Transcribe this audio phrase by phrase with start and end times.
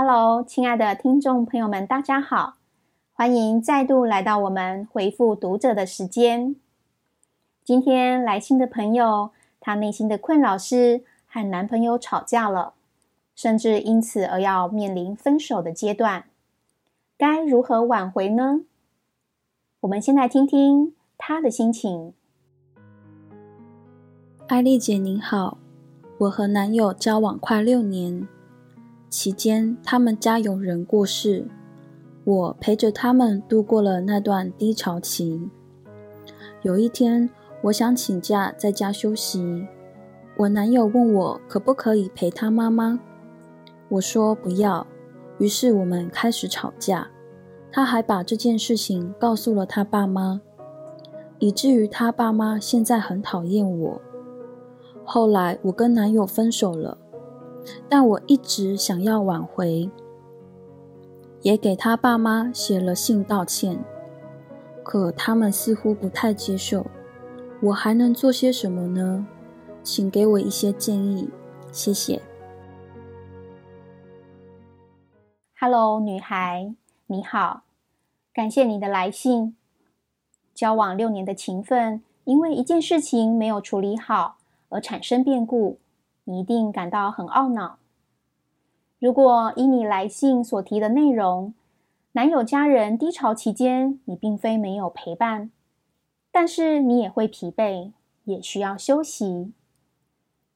[0.00, 2.54] Hello，亲爱的听众朋友们，大家好，
[3.12, 6.54] 欢迎再度来到我们回复读者的时间。
[7.64, 12.74] 今天来信的朋友，她内心的困扰是和男朋友吵架了，
[13.34, 16.26] 甚至因此而要面临分手的阶段，
[17.16, 18.60] 该如何挽回呢？
[19.80, 22.14] 我们先来听听她的心情。
[24.46, 25.58] 艾丽姐您好，
[26.18, 28.28] 我和男友交往快六年。
[29.08, 31.46] 期间，他们家有人过世，
[32.24, 35.48] 我陪着他们度过了那段低潮期。
[36.62, 37.30] 有一天，
[37.62, 39.66] 我想请假在家休息，
[40.36, 43.00] 我男友问我可不可以陪他妈妈，
[43.88, 44.86] 我说不要。
[45.38, 47.08] 于是我们开始吵架，
[47.72, 50.40] 他还把这件事情告诉了他爸妈，
[51.38, 54.00] 以至于他爸妈现在很讨厌我。
[55.04, 56.98] 后来，我跟男友分手了。
[57.88, 59.90] 但我一直想要挽回，
[61.42, 63.82] 也给他爸妈写了信道歉，
[64.82, 66.86] 可他们似乎不太接受。
[67.60, 69.26] 我还能做些什么呢？
[69.82, 71.28] 请给我一些建议，
[71.72, 72.20] 谢谢。
[75.58, 76.74] Hello，女孩，
[77.06, 77.62] 你好，
[78.32, 79.56] 感谢你的来信。
[80.54, 84.38] 交往六年的情分，因为一件事情没有处理好
[84.68, 85.78] 而产生变故。
[86.28, 87.78] 你一定感到很懊恼。
[88.98, 91.54] 如果以你来信所提的内容，
[92.12, 95.50] 男友家人低潮期间，你并非没有陪伴，
[96.30, 97.92] 但是你也会疲惫，
[98.24, 99.54] 也需要休息。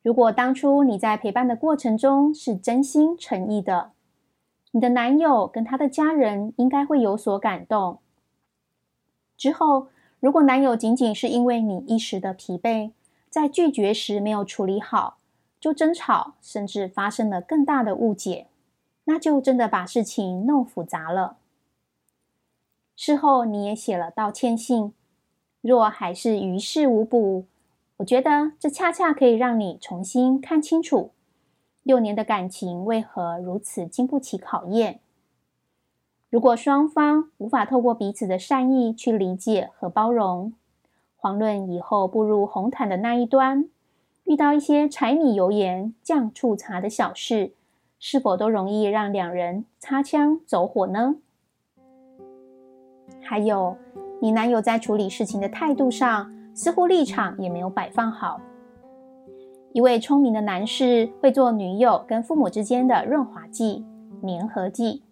[0.03, 3.93] 如果当初你在陪伴的过程中是真心诚意的，
[4.73, 7.99] 你的男友跟他的家人应该会有所感动。
[9.39, 9.87] 之后，
[10.21, 12.91] 如果男友仅仅是因为你一时的疲惫，
[13.31, 15.17] 在拒绝时没有处理好，
[15.63, 18.49] 就争吵，甚至发生了更大的误解，
[19.05, 21.37] 那就真的把事情弄复杂了。
[22.97, 24.93] 事后你也写了道歉信，
[25.61, 27.45] 若还是于事无补，
[27.99, 31.13] 我觉得这恰恰可以让你重新看清楚，
[31.85, 34.99] 六年的感情为何如此经不起考验。
[36.29, 40.55] 如果双方无法透过彼此的善意去理解和包容，
[41.21, 43.69] 遑论以后步入红毯的那一端。
[44.25, 47.53] 遇到一些柴米油盐酱醋茶的小事，
[47.99, 51.17] 是否都容易让两人擦枪走火呢？
[53.21, 53.77] 还有，
[54.21, 58.41] 你男友在处理事情的态度上，似乎立场也没有摆放好。
[59.73, 63.85] 一位聪明的男士会做女友跟父母之间的润滑剂、
[64.23, 65.03] 粘合剂，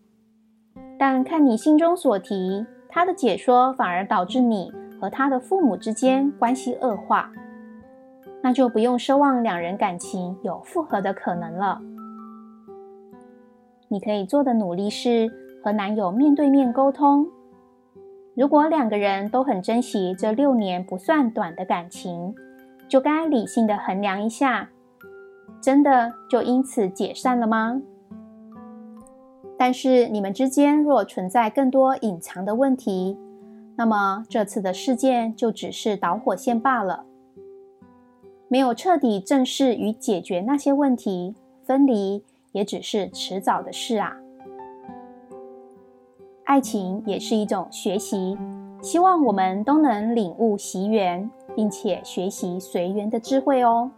[0.98, 7.32] 但看你心中所提，他的解说反而导致你和他的父母之间关系恶化。
[8.42, 11.80] 那就不用奢望两人感情有复合的可能了。
[13.88, 15.30] 你可以做的努力是
[15.62, 17.26] 和男友面对面沟通。
[18.36, 22.34] 如果两个人都很珍惜这六年不算短的感情，
[22.88, 24.70] 就该理性的衡量一下，
[25.60, 27.82] 真的就因此解散了吗？
[29.58, 33.18] 但是你们之间若存在更多隐藏的问题，
[33.76, 37.04] 那么这次的事件就只是导火线罢了。
[38.52, 44.16] 没有彻底正视与解决那些问题，分离也只是迟早的事啊。
[46.42, 48.36] 爱情也是一种学习，
[48.82, 53.88] 希望我们都能领悟习缘，并且学习随缘的智慧哦。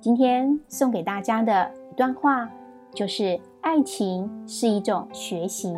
[0.00, 2.50] 今天送给大家的一段话，
[2.94, 5.74] 就是爱情是一种学习，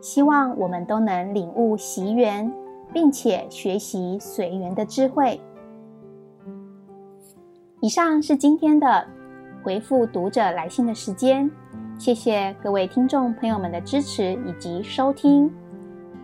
[0.00, 2.50] 希望我们都能领悟习缘。
[2.92, 5.40] 并且学习随缘的智慧。
[7.80, 9.06] 以上是今天的
[9.62, 11.50] 回复读者来信的时间，
[11.98, 15.50] 谢谢各位听众朋友们的支持以及收听。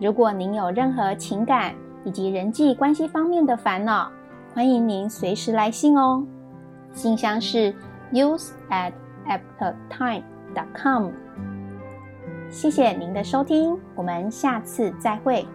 [0.01, 4.11] 如果您有任何情感以及人际关系方面的烦恼，
[4.53, 6.25] 欢迎您随时来信哦。
[6.91, 7.73] 信箱是
[8.11, 8.91] use at
[9.27, 10.23] aptime
[10.53, 11.11] dot com。
[12.49, 15.45] 谢谢您的收听，我们下次再会。